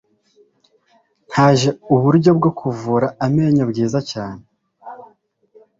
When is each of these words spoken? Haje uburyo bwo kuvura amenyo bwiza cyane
Haje 1.35 1.69
uburyo 1.95 2.31
bwo 2.37 2.51
kuvura 2.59 3.07
amenyo 3.25 3.63
bwiza 3.71 3.99
cyane 4.11 4.43